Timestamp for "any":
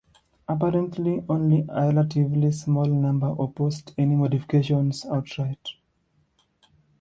3.99-4.15